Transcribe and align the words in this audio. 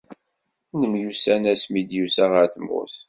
Nemyussan 0.79 1.43
asmi 1.53 1.77
i 1.79 1.81
d-yusa 1.89 2.25
ɣer 2.33 2.45
tmurt. 2.53 2.97